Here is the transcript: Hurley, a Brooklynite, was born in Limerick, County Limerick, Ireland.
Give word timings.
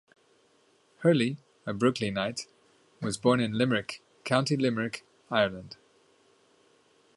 Hurley, 1.03 1.37
a 1.67 1.75
Brooklynite, 1.75 2.47
was 3.03 3.17
born 3.19 3.39
in 3.39 3.53
Limerick, 3.53 4.01
County 4.23 4.57
Limerick, 4.57 5.05
Ireland. 5.29 5.77